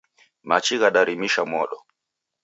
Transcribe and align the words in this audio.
Machi 0.49 0.75
ghadarimisha 0.81 1.43
modo. 1.51 1.77